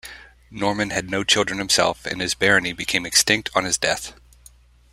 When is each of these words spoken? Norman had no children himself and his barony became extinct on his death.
Norman 0.49 0.89
had 0.89 1.11
no 1.11 1.23
children 1.23 1.59
himself 1.59 2.07
and 2.07 2.21
his 2.21 2.33
barony 2.33 2.73
became 2.73 3.05
extinct 3.05 3.51
on 3.53 3.65
his 3.65 3.77
death. 3.77 4.13